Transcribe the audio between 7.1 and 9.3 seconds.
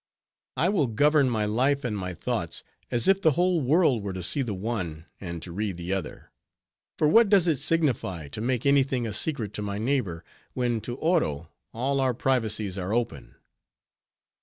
does it signify, to make any thing a